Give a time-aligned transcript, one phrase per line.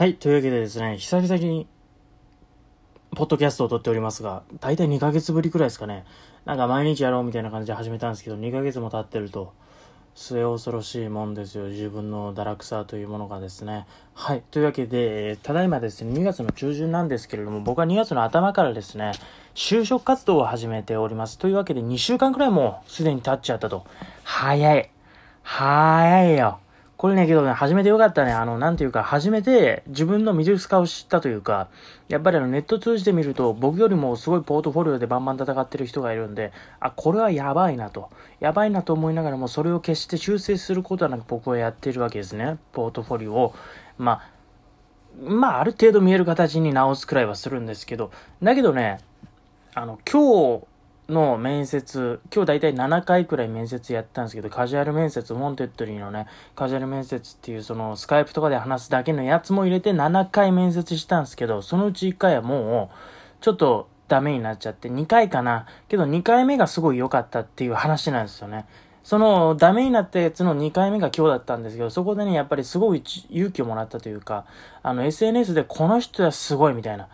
[0.00, 1.68] はい、というわけでですね、久々に、
[3.14, 6.06] ポッドキャストを撮っておりますが、大体2ヶ月ぶりくらいですかね。
[6.46, 9.52] なんか毎日やろうみたいな感じで始めたんですけど、2ヶ月も経ってると、
[10.14, 11.64] 末恐ろしいもんですよ。
[11.64, 13.86] 自分の堕落さというものがですね。
[14.14, 14.42] はい。
[14.50, 19.12] というわけで、ただいまですね、2月の中旬なんですけれども、僕は2月の頭からですね、
[19.54, 21.36] 就職活動を始めております。
[21.36, 23.84] というわけで、2週間くらいもうすでに経っちゃったと。
[24.24, 24.90] 早い。
[25.42, 26.58] 早いよ。
[27.00, 28.32] これね、けどね、初めてよかったね。
[28.32, 31.68] あの、なんていうか、初めて自分の未熟化を知ったというか、
[32.08, 38.10] やっぱりあの、ネット通じてみると、僕よりもすごいポートフォリオでバンバン戦ってる人がいるんで、あ、これはやばいなと。
[38.38, 42.58] やばいなと思いながらも、それを決して修正することはなく僕はやってるわけですね。
[42.72, 43.54] ポートフォリオを。
[43.96, 44.30] まあ、
[45.22, 48.10] まあ、ある程度見える形に直すくらいはするんですけど、
[48.42, 48.98] だけどね、
[49.74, 50.66] あの、今日、
[51.10, 62.96] の面接、今日大体7回くらい面接やったんですけど、カジュアル面接、 Wantedly のね、カジュアル面接っていうそのスカイプとかで話すだけのやつも入れて7回面接したんですけど、そのうち1回はもう、
[63.42, 65.66] ちょっとダメになっちゃって、2回かな。
[65.88, 68.66] けど2回目がすごい良かったっていう話なんですよね。
[69.02, 74.44] そのダメになったやつの2回目が今日だったんですけど、そこでね、やっぱりすごい勇気をもらったというか、
[74.82, 77.08] あの SNS でこの人はすごいみたいな。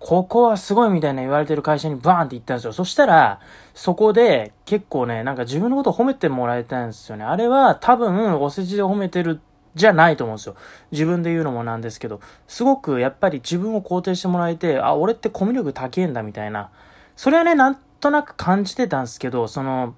[0.00, 2.72] ここはすごいみたいな言われてる会社にバーンって行ったんですよ。
[2.72, 3.38] そしたら、
[3.74, 7.24] そこで結構ね、なんか自分のこと褒めてもらえたいんですよね。
[7.24, 9.40] あれは多分お世辞で褒めてる
[9.74, 10.56] じゃないと思うんですよ。
[10.90, 16.70] 自分で言うのもなんですけど、すごくやっぱり自分を肯定してもらえて、あ、俺ってコミュ力高えんだみたいな。
[17.14, 19.94] それはね、なんとなく感じてたんですけど、その、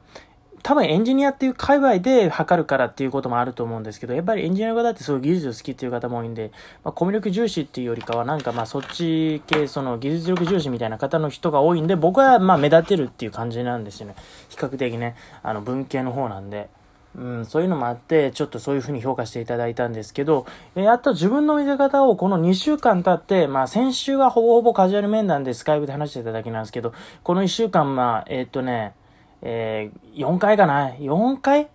[0.63, 6.53] 多分エンジニアっていう界隈で測るからっていうこともあると思うんですけど、やっぱりエンジニアの方ってすごいう技術好きっていう方も多いんで、
[6.85, 14.15] まあ、コミュ力重視っていうよりかはなんかまあそっち系、その技術力重視みたいな方の人が多いんで、僕はまあ目立てるっていう感じなんですよね。
[14.49, 16.69] 比較的ね、あの文系の方なんで。
[17.15, 20.47] うん、そういうのもあって、ちょっとそういう風に評価していただいたんですけど、
[20.77, 28.95] えやっと自分の見せ方をこの2週間経って、まあ先週はほぼほぼカジュアル面談でスカイプで話してただけなんですけど、この1週間、まあ、えー、っとね、
[29.43, 31.69] えー、4回かな ?4 回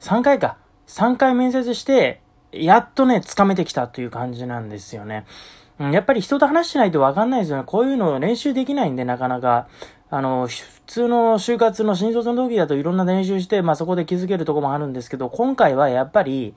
[0.00, 0.56] ?3 回か。
[0.86, 2.20] 3回面接して、
[2.52, 5.24] やっとね、つかめてきたという感じなんですよね。
[5.78, 7.64] うん、やっぱり人と話してないとわかんないですよね。
[7.66, 9.68] こういうの練習できないんで、なかなか。
[10.10, 16.54] あの、普通の就活の新卒の時だといろんな練習して、まあそこで気づけるとこもあるんですけど、今回はやっぱり、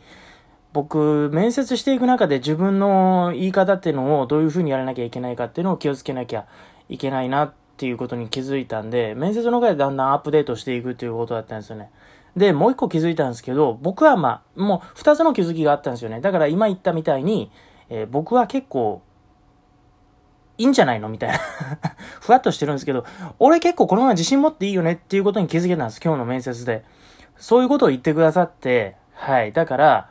[0.73, 6.47] 僕、面接していく中で自分の言い方っていうのをどういう風にやらなきゃいけないかっていうのを気をつけなきゃ
[6.89, 11.91] いけないなっっていうことに気づいたんで、面接の中でだんだんアップデートしていくっていうことだったんですよね。
[12.37, 16.21] で、もう一個気づいたんですけど、僕はまあ、もう二つの気づきがあったんですよね。
[16.21, 17.51] だから今言ったみたいに、
[17.89, 19.01] えー、僕は結構、
[20.57, 21.09] いいんじゃないの？
[21.09, 21.37] みたいな
[22.21, 23.03] ふわっとしてるんですけど、
[23.39, 25.99] 俺結構このまま自信持っていいよねっていうことに気づけたんです。
[26.01, 26.85] 今日の面接で。
[27.35, 29.51] そういうことを言ってくださって、はい。
[29.51, 30.09] だから、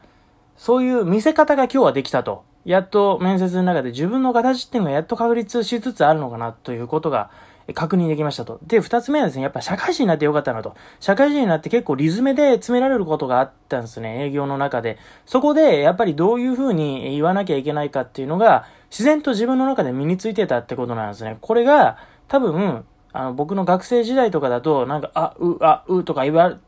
[0.57, 2.45] そういう見せ方が今日はできたと。
[2.65, 7.31] やっと面接の中で自分の形っていうのがやっと確立しつつあるのかなということが
[7.73, 8.61] 確認できましたと。
[8.67, 10.75] で、二つ目はですね、やっぱ社会人になってよかったなと。
[11.01, 14.99] 社会人になって結構リズムで詰められることがあったんですね、営業の中で。
[15.25, 21.39] そこで、やっぱりどういうふうに言わなきゃいけないかっていうのが、自然と自分の中で身についてたってことなんですね。
[21.41, 21.97] これが、
[22.29, 26.59] 多分、あの、僕の学生時代とかだと、なんか、あ、う、あ、うとか言わ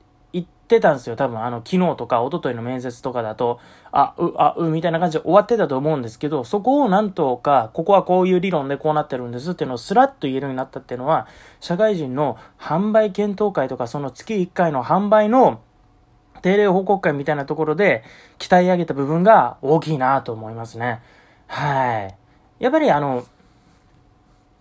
[0.66, 1.14] ってたんですよ。
[1.14, 3.60] 多分、あの、昨日とか一昨日の面接とかだと、
[3.92, 11.28] あ、う、あ、う、みたいな感じで終わってたと思うんですけど、そこをなんとか、ここはこういう理論でこうなってるんですっていうのをスラッと言えるようになったっていうのは、
[11.60, 15.60] 社会人の販売検討会とか、その月1回の販売の
[16.42, 18.02] 定例報告会みたいなところで
[18.38, 21.00] 鍛え上げた部分が大きいなと思いますね。
[21.46, 22.16] はい。
[22.58, 23.24] やっぱりあの、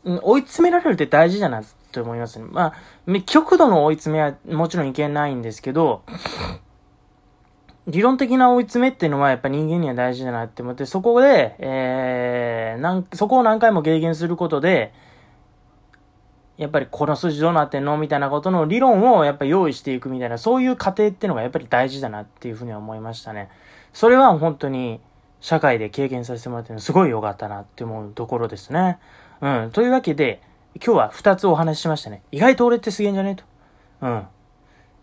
[0.05, 1.63] 追い詰められるって大事だない
[1.95, 2.45] と思いますね。
[2.51, 2.73] ま
[3.07, 6.03] あ、極度の追い詰めはもちろんいけないんですけど、
[7.88, 14.91] 理論的な追い詰めっていうのはやっぱ人間には大事だなって思って、そこで、えー、なん、そこを何回も経験することで、
[16.57, 23.50] やっぱりこの数字どうなってんのみたいなことの理論をやっぱ用意していくみたいな、そういう過程っていうのがやっぱり大事だなっていうふうには思いましたね。
[23.94, 25.00] それは本当に
[25.41, 28.97] 社会で経験させてもらってすごい良かったなって思うところですね。
[29.41, 29.70] うん。
[29.72, 30.41] というわけで、
[30.83, 32.22] 今日は二つお話ししましたね。
[32.31, 33.31] 意外と俺ってすげえんじゃね？
[33.31, 33.43] えと。
[34.01, 34.27] うん。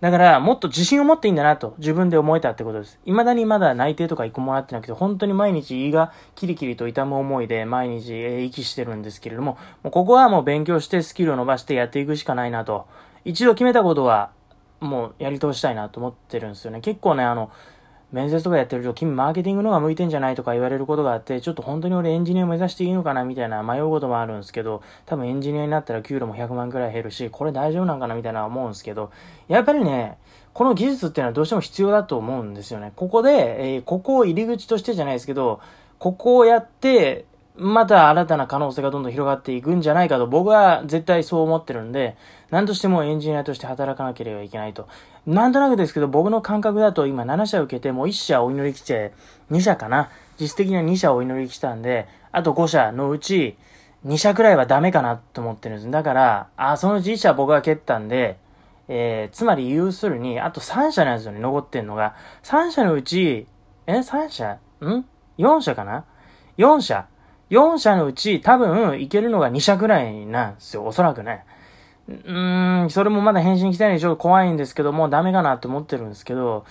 [0.00, 2.98] だから、もっと自信を持っていいんだなと、自分で思えたってことです。
[3.04, 12.88] 未だにまだ内定とか一個もらってなくて、本当に毎日胃がキリキリと痛む思いで毎日、え息してるんですけれども、もうここはもう勉強してスキルを伸ばしてやっていくしかないなと。
[13.24, 14.30] 一度決めたことは、
[14.80, 16.80] もうやり通したいなと思ってるんですよね。
[16.80, 17.52] 結構ね、あの、
[18.12, 29.10] 面接とかやってると、君マーケティングの方が向いてんじゃないとか言われることがあって、ちょっと本当に俺エンジニア目指していいのかなみたいな迷うこともあるんですけど、多分エンジニアになったら給料も100万くらい減るし、これ大丈夫なんかなみたいな思うんですけど、
[29.48, 30.18] やっぱりね、
[30.52, 32.92] この技術っていうのはどうしても必要だと思うんですよね。
[32.94, 35.60] ここで、えー、ここを入り口としてじゃないですけど、
[35.98, 37.24] ここをやって、
[37.56, 42.16] また新たな可能性がどんどん広がっていくんじゃないかと僕は絶対そう思ってるんで、
[42.50, 44.88] 何としてもエンジニアとして働かなければいけないと。
[45.26, 49.12] なんとなくですけど僕の感覚だと今7社受けてもう1社お祈り来て
[49.50, 50.10] 2社かな。
[50.40, 53.56] 実質的には2社お祈り来たんで、あと5社のうち
[54.06, 55.90] 2社くらいはダメかなと思ってるんです。
[55.90, 58.38] だから、あ、そのうち1社僕が蹴ったんで、
[58.88, 62.16] えー、つまり要するに、あと3社なんですよね、残ってんのが。
[62.42, 63.46] 3社のうち、
[63.86, 64.58] え ?3 社？
[64.80, 65.04] ん
[65.38, 66.04] ?4 社かな
[66.58, 67.06] ?4 社。
[67.52, 71.44] 4社のうち多分いけるのが2社くらいなんですよ、おそらくね。
[72.08, 76.64] うーん、それもまだ返信来たいでちょっと怖いんですけどもう、ダメかなって思ってるんですけど、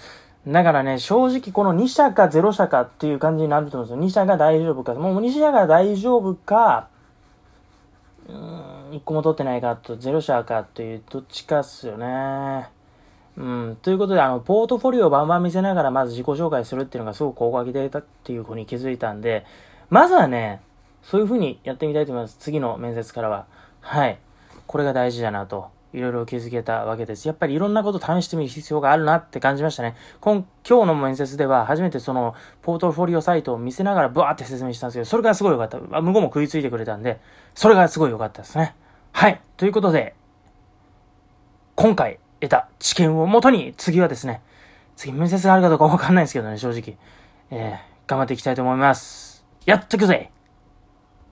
[0.48, 4.04] だからね、正直この2社か0社かっていう感じになると思うんですよ。
[4.07, 4.95] 2社が大丈夫か。
[4.95, 6.88] もう2社が大丈夫か、
[8.27, 12.69] うーん、1個も取ってないかと、0社かという、どっちかっすよね。
[13.38, 13.77] うん。
[13.84, 19.45] ということで、あの、ポートフォリオをバンバン見せながらまず自己紹介するっていうのがすごく効果的だっていうふうに気づいたんで、
[19.92, 20.62] まずはね、
[21.03, 22.38] そういう風にやってみたいと思います。
[22.39, 23.45] 次の面接からは。
[23.81, 24.18] はい。
[24.68, 27.27] これが大事だなと、いろいろ気づけたわけです。
[27.27, 29.95] やっぱりいろんなこと試してみる必要があるなって感じましたね。
[30.21, 35.80] 今今日の面接では初めてそのポートフォリオサイトを見せながらブワーって説明したんですけど、それがすごい良かった。
[35.80, 37.19] 向こうも食いついてくれたんで、
[37.53, 38.75] それがすごい良かったですね。
[39.12, 39.42] はい。
[39.57, 40.15] ということで、
[41.75, 44.42] 今回得た知見をもとに次はですね、
[44.95, 46.95] 次面接があるかどうかわかんないんですけどね、正直。
[47.50, 49.44] えー、頑張っていきたいと思います。
[49.65, 50.31] やってくぜ